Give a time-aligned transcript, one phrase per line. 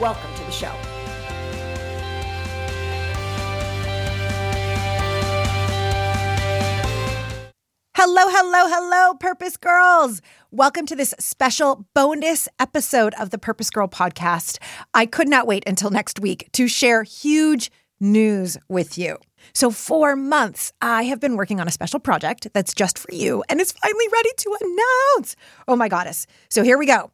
[0.00, 0.72] Welcome to the show.
[7.94, 10.22] Hello, hello, hello, Purpose Girls.
[10.50, 14.56] Welcome to this special bonus episode of the Purpose Girl podcast.
[14.94, 17.70] I could not wait until next week to share huge
[18.00, 19.18] news with you.
[19.52, 23.44] So, for months, I have been working on a special project that's just for you
[23.50, 25.36] and is finally ready to announce.
[25.68, 26.26] Oh my goddess.
[26.48, 27.10] So, here we go.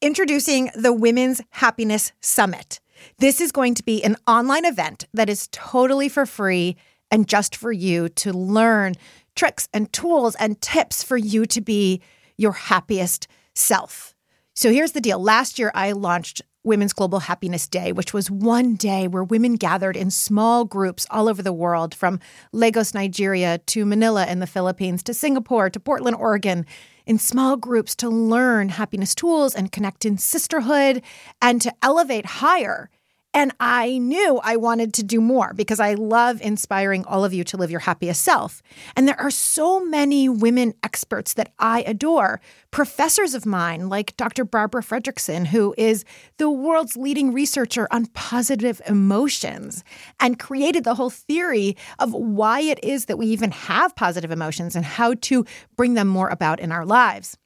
[0.00, 2.78] Introducing the Women's Happiness Summit.
[3.18, 6.76] This is going to be an online event that is totally for free
[7.10, 8.94] and just for you to learn
[9.34, 12.00] tricks and tools and tips for you to be
[12.36, 14.14] your happiest self.
[14.54, 15.20] So here's the deal.
[15.20, 19.96] Last year, I launched Women's Global Happiness Day, which was one day where women gathered
[19.96, 22.20] in small groups all over the world, from
[22.52, 26.66] Lagos, Nigeria, to Manila in the Philippines, to Singapore, to Portland, Oregon,
[27.06, 31.02] in small groups to learn happiness tools and connect in sisterhood
[31.40, 32.90] and to elevate higher
[33.34, 37.44] and I knew I wanted to do more because I love inspiring all of you
[37.44, 38.62] to live your happiest self.
[38.96, 42.40] And there are so many women experts that I adore,
[42.70, 44.44] professors of mine like Dr.
[44.44, 46.04] Barbara Fredrickson, who is
[46.38, 49.84] the world's leading researcher on positive emotions
[50.18, 54.74] and created the whole theory of why it is that we even have positive emotions
[54.74, 55.44] and how to
[55.76, 57.36] bring them more about in our lives.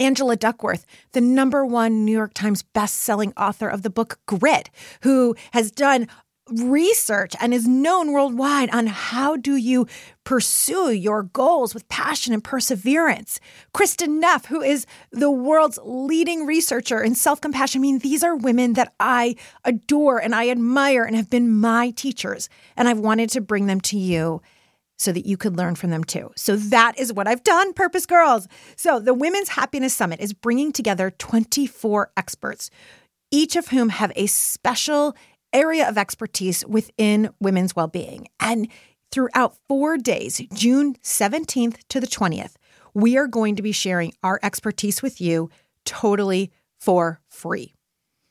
[0.00, 4.70] Angela Duckworth, the number one New York Times best-selling author of the book Grit,
[5.02, 6.08] who has done
[6.50, 9.86] research and is known worldwide on how do you
[10.24, 13.40] pursue your goals with passion and perseverance.
[13.72, 17.78] Kristin Neff, who is the world's leading researcher in self-compassion.
[17.78, 21.92] I mean, these are women that I adore and I admire and have been my
[21.92, 22.50] teachers.
[22.76, 24.42] And I've wanted to bring them to you
[24.96, 26.30] so that you could learn from them too.
[26.36, 28.46] So that is what I've done, Purpose Girls.
[28.76, 32.70] So the Women's Happiness Summit is bringing together 24 experts,
[33.30, 35.16] each of whom have a special
[35.52, 38.28] area of expertise within women's well-being.
[38.40, 38.68] And
[39.10, 42.54] throughout 4 days, June 17th to the 20th,
[42.94, 45.50] we are going to be sharing our expertise with you
[45.84, 47.74] totally for free.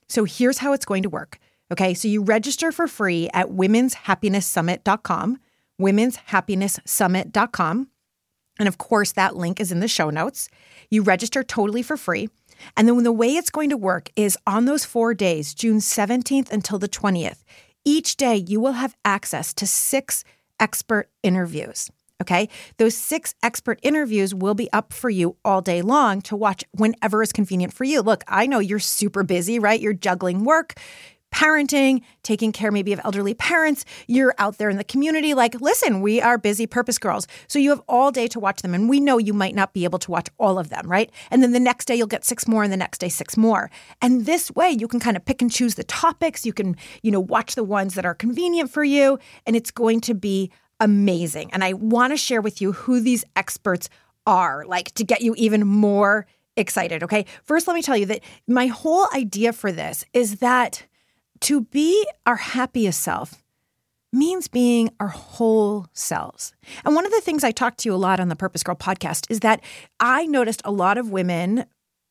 [0.07, 1.40] So here's how it's going to work.
[1.72, 5.40] Okay, so you register for free at womenshappinesssummit.com
[5.80, 7.88] womenshappinesssummit.com.
[8.60, 10.50] And of course, that link is in the show notes.
[10.90, 12.30] You register totally for free.
[12.78, 16.52] And then the way it's going to work is on those four days, June 17th
[16.52, 17.44] until the 20th,
[17.84, 20.24] each day you will have access to six
[20.60, 21.90] expert interviews.
[22.22, 22.48] Okay.
[22.78, 27.22] Those six expert interviews will be up for you all day long to watch whenever
[27.22, 28.02] is convenient for you.
[28.02, 29.82] Look, I know you're super busy, right?
[29.82, 30.76] You're juggling work,
[31.34, 35.34] parenting, taking care maybe of elderly parents, you're out there in the community.
[35.34, 37.28] Like, listen, we are busy purpose girls.
[37.48, 38.74] So you have all day to watch them.
[38.74, 41.12] And we know you might not be able to watch all of them, right?
[41.32, 43.70] And then the next day you'll get six more and the next day six more.
[44.02, 46.46] And this way you can kind of pick and choose the topics.
[46.46, 49.18] You can, you know, watch the ones that are convenient for you.
[49.46, 51.52] And it's going to be amazing.
[51.52, 53.90] And I want to share with you who these experts
[54.28, 57.04] are, like to get you even more excited.
[57.04, 57.26] Okay.
[57.44, 60.86] First, let me tell you that my whole idea for this is that
[61.44, 63.44] to be our happiest self
[64.14, 66.54] means being our whole selves.
[66.86, 68.76] And one of the things I talk to you a lot on the Purpose Girl
[68.76, 69.62] podcast is that
[70.00, 71.66] I noticed a lot of women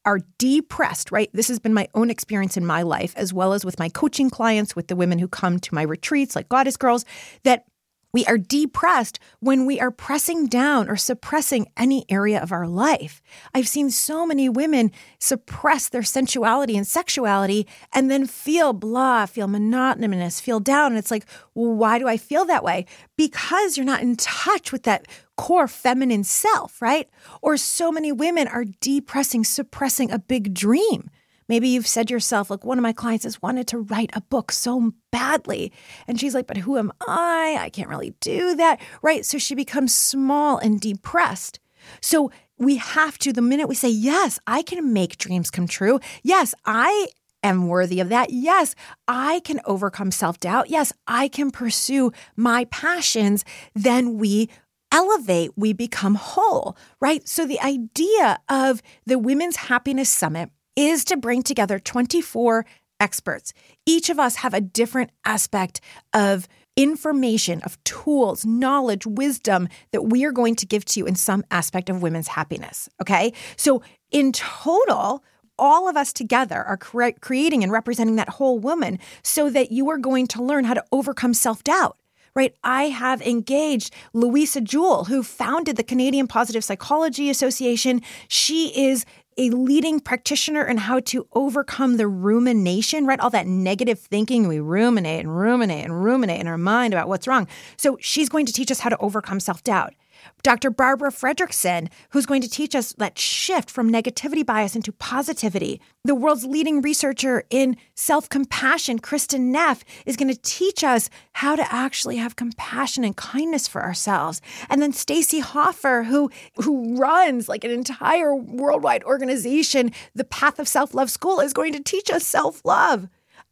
[0.04, 1.30] are depressed, right?
[1.32, 4.30] This has been my own experience in my life, as well as with my coaching
[4.30, 7.04] clients, with the women who come to my retreats, like Goddess Girls,
[7.44, 7.64] that
[8.12, 13.22] we are depressed when we are pressing down or suppressing any area of our life.
[13.54, 19.48] I've seen so many women suppress their sensuality and sexuality and then feel blah, feel
[19.48, 20.92] monotonous, feel down.
[20.92, 22.86] And it's like, well, why do I feel that way?
[23.16, 25.06] Because you're not in touch with that
[25.36, 27.08] core feminine self, right?
[27.40, 31.10] Or so many women are depressing, suppressing a big dream.
[31.48, 34.52] Maybe you've said yourself, like one of my clients has wanted to write a book
[34.52, 35.72] so badly.
[36.06, 37.56] And she's like, but who am I?
[37.58, 38.80] I can't really do that.
[39.02, 39.24] Right.
[39.24, 41.60] So she becomes small and depressed.
[42.00, 46.00] So we have to, the minute we say, yes, I can make dreams come true.
[46.22, 47.08] Yes, I
[47.42, 48.30] am worthy of that.
[48.30, 48.74] Yes,
[49.08, 50.70] I can overcome self doubt.
[50.70, 53.44] Yes, I can pursue my passions.
[53.74, 54.48] Then we
[54.92, 57.26] elevate, we become whole, right?
[57.26, 62.64] So the idea of the Women's Happiness Summit is to bring together 24
[63.00, 63.52] experts.
[63.84, 65.80] Each of us have a different aspect
[66.12, 71.14] of information, of tools, knowledge, wisdom that we are going to give to you in
[71.14, 72.88] some aspect of women's happiness.
[73.00, 73.32] Okay.
[73.56, 75.22] So, in total,
[75.58, 79.90] all of us together are cre- creating and representing that whole woman so that you
[79.90, 81.96] are going to learn how to overcome self doubt
[82.34, 82.54] right?
[82.64, 88.00] I have engaged Louisa Jewell, who founded the Canadian Positive Psychology Association.
[88.28, 89.04] She is
[89.36, 93.20] a leading practitioner in how to overcome the rumination, right?
[93.20, 94.48] All that negative thinking.
[94.48, 97.48] We ruminate and ruminate and ruminate in our mind about what's wrong.
[97.76, 99.94] So she's going to teach us how to overcome self doubt.
[100.42, 100.70] Dr.
[100.70, 105.80] Barbara Fredrickson, who's going to teach us that shift from negativity bias into positivity.
[106.04, 111.54] The world's leading researcher in self compassion, Kristin Neff, is going to teach us how
[111.54, 114.40] to actually have compassion and kindness for ourselves.
[114.68, 120.66] And then Stacy Hoffer, who, who runs like an entire worldwide organization, the Path of
[120.66, 123.08] Self Love School, is going to teach us self love.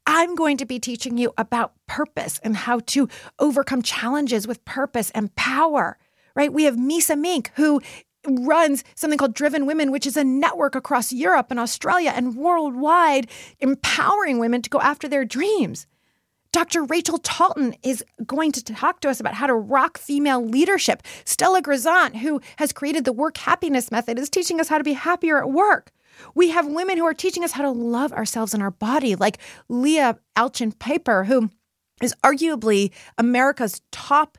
[0.07, 3.09] I'm going to be teaching you about purpose and how to
[3.39, 5.99] overcome challenges with purpose and power
[6.35, 6.53] right?
[6.53, 7.81] We have Misa Mink, who
[8.27, 13.29] runs something called Driven Women, which is a network across Europe and Australia and worldwide,
[13.61, 15.87] empowering women to go after their dreams.
[16.53, 16.83] Dr.
[16.85, 21.03] Rachel Talton is going to talk to us about how to rock female leadership.
[21.25, 24.95] Stella Grizont, who has created the work happiness method, is teaching us how to be
[24.95, 25.93] happier at work.
[26.35, 29.39] We have women who are teaching us how to love ourselves and our body, like
[29.69, 31.51] Leah Alchin Piper, who
[32.03, 34.37] is arguably America's top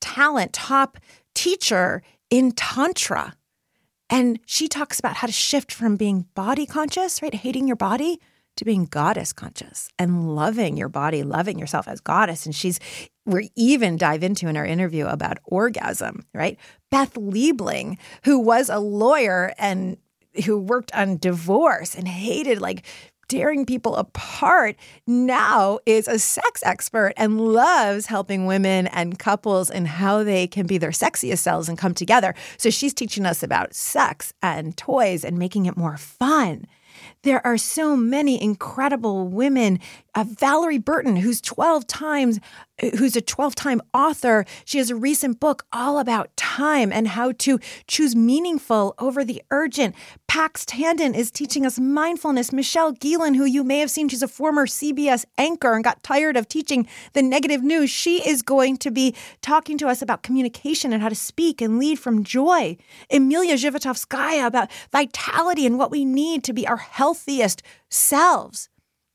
[0.00, 0.98] talent, top
[1.42, 3.34] teacher in Tantra.
[4.08, 7.34] And she talks about how to shift from being body conscious, right?
[7.34, 8.20] Hating your body
[8.56, 12.46] to being goddess conscious and loving your body, loving yourself as goddess.
[12.46, 12.78] And she's,
[13.26, 16.58] we even dive into in our interview about orgasm, right?
[16.92, 19.96] Beth Liebling, who was a lawyer and
[20.44, 22.86] who worked on divorce and hated like
[23.28, 24.76] tearing people apart,
[25.06, 30.66] now is a sex expert and loves helping women and couples and how they can
[30.66, 32.34] be their sexiest selves and come together.
[32.56, 36.66] So she's teaching us about sex and toys and making it more fun.
[37.22, 39.78] There are so many incredible women.
[40.14, 42.40] Uh, Valorie Burton, who's 12 times
[42.98, 44.44] who's a 12 time author.
[44.64, 49.42] She has a recent book all about time and how to choose meaningful over the
[49.50, 49.94] urgent.
[50.26, 52.52] Pax Tandon is teaching us mindfulness.
[52.52, 56.36] Michelle Gielan, who you may have seen, she's a former CBS anchor and got tired
[56.36, 57.90] of teaching the negative news.
[57.90, 61.78] She is going to be talking to us about communication and how to speak and
[61.78, 62.76] lead from joy.
[63.12, 68.68] Emiliya Zhivotovskaya about vitality and what we need to be our healthiest selves.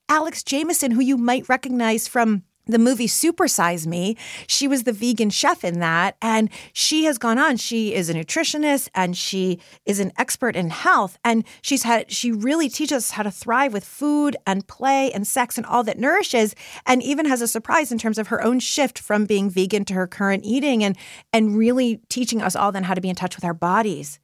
[0.09, 4.15] Alex Jamieson, who you might recognize from the movie Supersize Me.
[4.47, 6.17] She was the vegan chef in that.
[6.21, 7.57] And she has gone on.
[7.57, 11.17] She is a nutritionist and she is an expert in health.
[11.23, 15.25] And she's had, she really teaches us how to thrive with food and play and
[15.25, 16.55] sex and all that nourishes.
[16.85, 19.93] And even has a surprise in terms of her own shift from being vegan to
[19.93, 20.97] her current eating and,
[21.33, 24.19] and really teaching us all then how to be in touch with our bodies.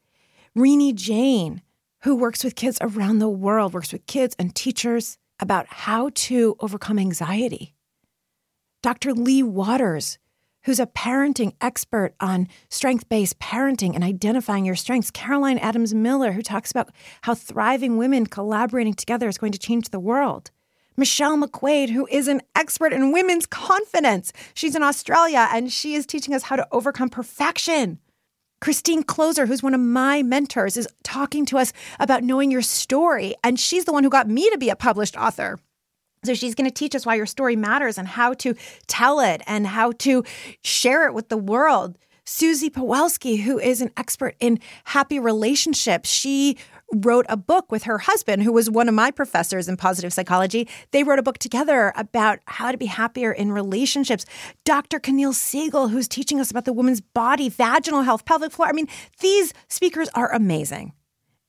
[0.56, 1.62] Renee Jain,
[2.02, 6.56] who works with kids around the world, works with kids and teachers about how to
[6.60, 7.74] overcome anxiety
[8.84, 9.14] Dr.
[9.14, 10.20] Lea Waters,
[10.66, 15.10] who's a parenting expert on strength based parenting and identifying your strengths.
[15.10, 19.90] Caroline Adams Miller, who talks about how thriving women collaborating together is going to change
[19.90, 20.52] the world.
[20.98, 24.34] Michelle McQuaid, who is an expert in women's confidence.
[24.54, 28.00] She's in Australia and she is teaching us how to overcome perfection.
[28.60, 31.72] Christine Kloser, who's one of my mentors, is talking to us
[32.02, 33.34] about knowing your story.
[33.46, 35.58] And she's the one who got me to be a published author.
[36.24, 38.56] So she's going to teach us why your story matters and how to
[38.88, 40.24] tell it and how to
[40.64, 41.98] share it with the world.
[42.26, 46.58] Susie Pawelski, who is an expert in happy relationships, she
[46.94, 50.68] wrote a book with her husband, who was one of my professors in positive psychology.
[50.92, 54.26] They wrote a book together about how to be happier in relationships.
[54.64, 55.00] Dr.
[55.00, 58.70] Camille Siegel, who's teaching us about the woman's body, vaginal health, pelvic floor.
[58.70, 58.88] I mean,
[59.20, 60.94] these speakers are amazing.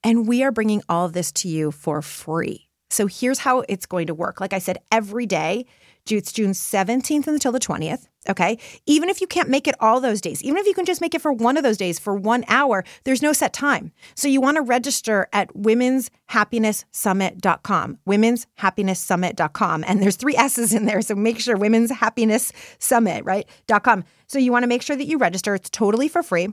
[0.02, 2.63] And we are bringing all of this to you for free.
[2.94, 4.40] So here's how it's going to work.
[4.40, 5.66] Like I said, every day,
[6.08, 8.06] it's June 17th until the 20th.
[8.28, 8.58] Okay.
[8.86, 11.14] Even if you can't make it all those days, even if you can just make
[11.14, 13.92] it for one of those days for one hour, there's no set time.
[14.14, 19.84] So you want to register at womenshappinesssummit.com, womenshappinesssummit.com.
[19.86, 21.02] And there's three S's in there.
[21.02, 23.46] So make sure women's happiness summit, right?
[23.82, 24.04] .com.
[24.26, 25.54] So you want to make sure that you register.
[25.54, 26.48] It's totally for free.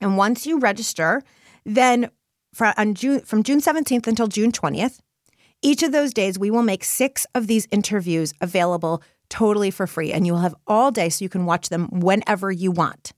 [0.00, 1.22] And once you register,
[1.64, 2.10] then
[2.54, 5.00] from June, from June 17th until June 20th,
[5.62, 10.12] each of those days, we will make six of these interviews available totally for free,
[10.12, 13.12] and you will have all day so you can watch them whenever you want.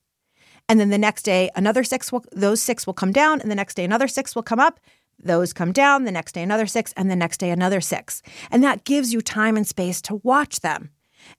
[0.69, 3.57] And then the next day, another six will, those six will come down, and the
[3.57, 4.81] next day, another six will come up.
[5.23, 8.23] Those come down, the next day another six, and the next day another six.
[8.51, 10.91] And that gives you time and space to watch them.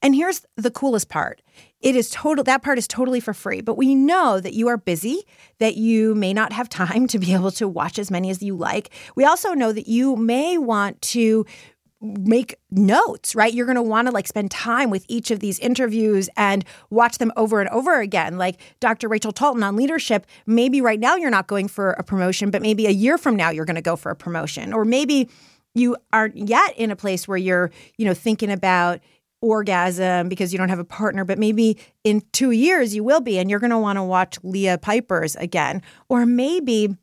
[0.01, 1.41] And here's the coolest part.
[1.79, 4.77] It is total that part is totally for free, but we know that you are
[4.77, 5.23] busy,
[5.59, 8.55] that you may not have time to be able to watch as many as you
[8.55, 8.91] like.
[9.15, 11.45] We also know that you may want to
[12.01, 13.53] make notes, right?
[13.53, 17.19] You're going to want to like spend time with each of these interviews and watch
[17.19, 18.39] them over and over again.
[18.39, 19.07] Like Dr.
[19.07, 22.87] Rachel Talton on leadership, maybe right now you're not going for a promotion, but maybe
[22.87, 24.73] a year from now you're going to go for a promotion.
[24.73, 25.29] Or maybe
[25.75, 28.99] you aren't yet in a place where you're, you know, thinking about
[29.41, 33.37] orgasm because you don't have a partner, but maybe in two years you will be,
[33.37, 35.81] and you're going to want to watch Leah Piper's again.
[36.09, 36.95] Or maybe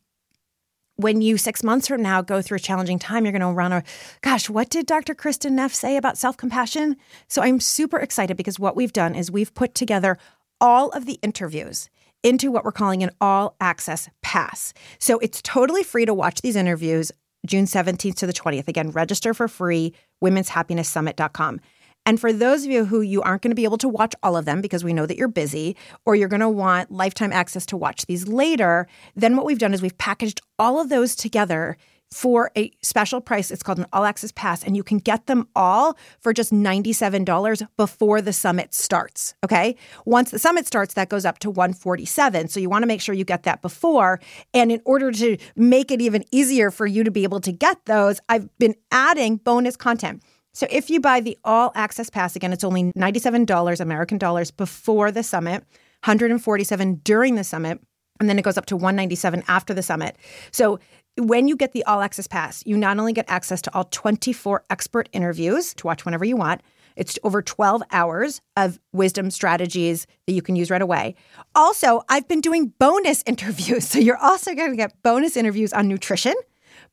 [0.97, 3.73] when you six months from now go through a challenging time, you're going to run
[3.73, 3.83] a,
[4.21, 5.15] gosh, what did Dr.
[5.15, 6.97] Kristin Neff say about self compassion?
[7.29, 10.19] So I'm super excited because what we've done is we've put together
[10.61, 11.89] all of the interviews
[12.25, 14.75] into what we're calling an all access pass.
[14.99, 17.13] So it's totally free to watch these interviews
[17.47, 18.67] June 17th to the 20th.
[18.67, 21.61] Again, register for free, womenshappinesssummit.com.
[22.09, 24.35] And for those of you who you aren't going to be able to watch all
[24.35, 27.67] of them because we know that you're busy, or you're going to want lifetime access
[27.67, 31.77] to watch these later, then what we've done is we've packaged all of those together
[32.11, 33.51] for a special price.
[33.51, 37.67] It's called an all access pass, and you can get them all for just $97
[37.77, 39.35] before the summit starts.
[39.45, 39.77] Okay.
[40.07, 42.49] Once the summit starts, that goes up to 147.
[42.49, 44.19] So you want to make sure you get that before.
[44.55, 47.85] And in order to make it even easier for you to be able to get
[47.85, 50.23] those, I've been adding bonus content.
[50.59, 55.13] So if you buy the all access pass, again, it's only $97 American dollars before
[55.13, 55.63] the summit,
[56.03, 57.81] 147 during the summit,
[58.19, 60.17] and then it goes up to 197 after the summit.
[60.51, 60.81] So
[61.17, 64.65] when you get the all access pass, you not only get access to all 24
[64.69, 66.61] expert interviews to watch whenever you want,
[66.97, 71.15] it's over 12 hours of wisdom strategies that you can use right away.
[71.55, 73.87] Also, I've been doing bonus interviews.
[73.87, 76.35] So you're also going to get bonus interviews on nutrition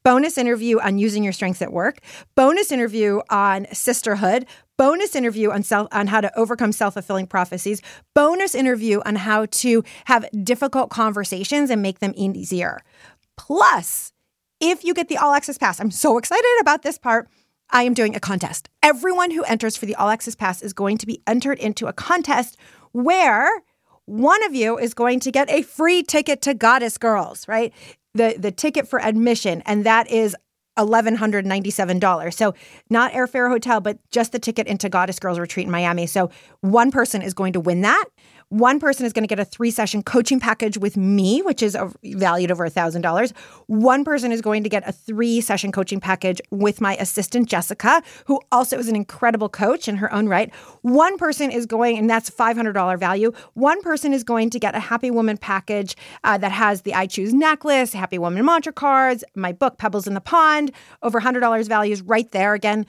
[0.06, 1.98] bonus interview on using your strengths at work,
[2.36, 4.46] bonus interview on sisterhood,
[4.78, 7.82] bonus interview on self on how to overcome self-fulfilling prophecies,
[8.14, 12.80] bonus interview on how to have difficult conversations and make them easier.
[13.36, 14.14] Plus,
[14.62, 17.28] if you get the all access pass, I'm so excited about this part.
[17.72, 18.70] I am doing a contest.
[18.84, 21.94] Everyone who enters for the all access pass is going to be entered into a
[21.94, 22.58] contest
[22.92, 23.50] where
[24.06, 27.74] one of you is going to get a free ticket to Goddess Girls, right?
[28.16, 30.36] The the ticket for admission, and that is
[30.78, 32.34] $1,197.
[32.34, 32.54] So,
[32.90, 36.08] not airfare hotel, but just the ticket into Goddess Girls Retreat in Miami.
[36.08, 36.32] So,
[36.62, 38.06] one person is going to win that.
[38.50, 41.76] One person is going to get a three session coaching package with me, which is
[42.04, 43.34] valued over $1,000.
[43.68, 48.04] One person is going to get a three session coaching package with my assistant, Jessica,
[48.26, 50.54] who also is an incredible coach in her own right.
[50.84, 53.32] One person is going, and that's $500 value.
[53.54, 57.08] One person is going to get a Happy Woman package uh, that has the I
[57.08, 60.72] Choose necklace, Happy Woman mantra cards, my book, Pebbles in the Pond,
[61.02, 62.54] over $100 values right there.
[62.54, 62.86] Again,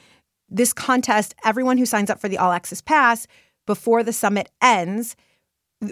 [0.48, 3.26] this contest, everyone who signs up for the All Access Pass
[3.66, 5.16] before the summit ends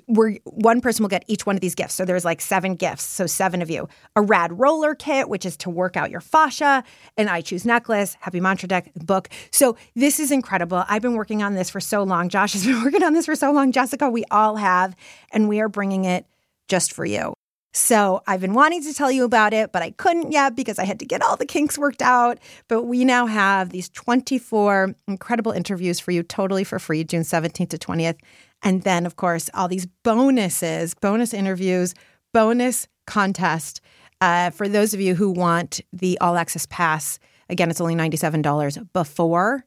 [0.07, 1.95] where one person will get each one of these gifts.
[1.95, 3.05] So there's like seven gifts.
[3.05, 3.89] So seven of you.
[4.17, 6.83] A rad roller kit, which is to work out your fascia,
[7.17, 9.29] an I choose necklace, happy mantra deck book.
[9.51, 10.85] So this is incredible.
[10.89, 12.29] I've been working on this for so long.
[12.29, 13.73] Josh has been working on this for so long.
[13.73, 14.97] Jessica, we all have,
[15.33, 16.27] and we are bringing it
[16.69, 17.35] just for you.
[17.77, 20.85] So I've been wanting to tell you about it, but I couldn't yet because I
[20.85, 22.39] had to get all the kinks worked out.
[22.69, 27.71] But we now have these 24 incredible interviews for you totally for free, June 17th
[27.71, 28.17] to 20th.
[28.65, 31.95] And then, of course, all these bonuses, bonus interviews,
[32.33, 33.83] bonus contest.
[34.23, 37.19] Uh, for those of you who want the all access pass,
[37.51, 39.67] again, it's only $97 before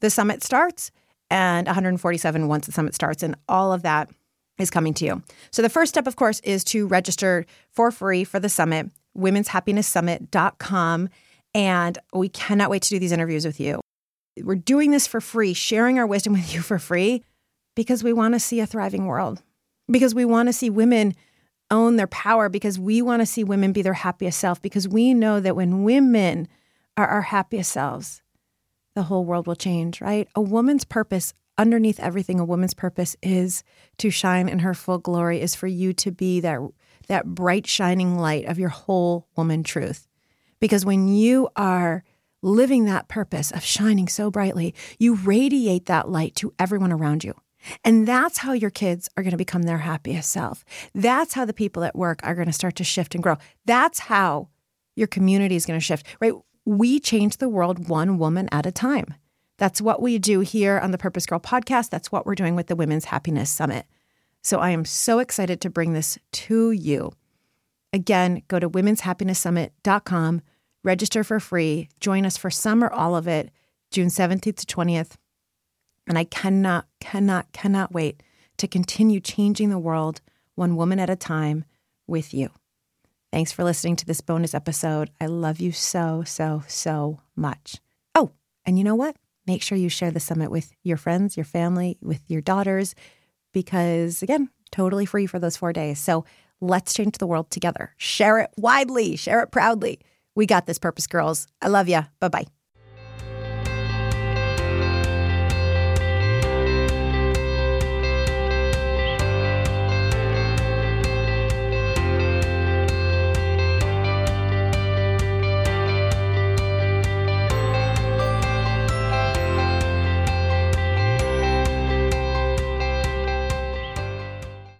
[0.00, 0.90] the summit starts
[1.30, 3.22] and 147 once the summit starts.
[3.22, 4.10] And all of that
[4.58, 5.22] is coming to you.
[5.50, 11.08] So the first step, of course, is to register for free for the summit, womenshappinesssummit.com.
[11.54, 13.80] And we cannot wait to do these interviews with you.
[14.42, 17.22] We're doing this for free, sharing our wisdom with you for free
[17.74, 19.42] because we want to see a thriving world,
[19.90, 21.14] because we want to see women
[21.70, 25.14] own their power, because we want to see women be their happiest self, because we
[25.14, 26.46] know that when women
[26.96, 28.22] are our happiest selves,
[28.94, 30.28] the whole world will change, right?
[30.34, 33.64] A woman's purpose, underneath everything, a woman's purpose is
[33.98, 36.60] to shine in her full glory, is for you to be that,
[37.08, 40.06] that bright, shining light of your whole woman truth.
[40.60, 42.04] Because when you are
[42.42, 47.34] living that purpose of shining so brightly, you radiate that light to everyone around you.
[47.84, 50.64] And that's how your kids are going to become their happiest self.
[50.94, 53.36] That's how the people at work are going to start to shift and grow.
[53.64, 54.48] That's how
[54.96, 56.34] your community is going to shift, right?
[56.64, 59.14] We change the world one woman at a time.
[59.58, 61.90] That's what we do here on the Purpose Girl podcast.
[61.90, 63.86] That's what we're doing with the Women's Happiness Summit.
[64.42, 67.12] So I am so excited to bring this to you.
[67.92, 70.42] Again, go to womenshappinesssummit.com,
[70.82, 71.88] Register for free.
[71.98, 73.50] Join us for some or all of it,
[73.90, 75.12] June 17th to 20th.
[76.06, 78.22] And I cannot, cannot, cannot wait
[78.58, 80.20] to continue changing the world
[80.54, 81.64] one woman at a time
[82.06, 82.50] with you.
[83.32, 85.10] Thanks for listening to this bonus episode.
[85.20, 87.80] I love you so, so, so much.
[88.14, 88.30] Oh,
[88.64, 89.16] and you know what?
[89.46, 92.94] Make sure you share the summit with your friends, your family, with your daughters,
[93.52, 95.98] because again, totally free for those four days.
[95.98, 96.24] So
[96.60, 97.92] let's change the world together.
[97.96, 100.00] Share it widely, share it proudly.
[100.34, 101.46] We got this, Purpose Girls.
[101.60, 102.02] I love you.
[102.20, 102.46] Bye bye.